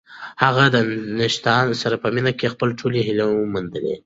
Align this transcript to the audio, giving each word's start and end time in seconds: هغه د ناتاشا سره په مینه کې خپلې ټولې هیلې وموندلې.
هغه 0.43 0.65
د 0.73 0.75
ناتاشا 1.19 1.79
سره 1.83 1.95
په 2.03 2.07
مینه 2.15 2.31
کې 2.39 2.51
خپلې 2.53 2.73
ټولې 2.79 2.99
هیلې 3.07 3.25
وموندلې. 3.27 3.95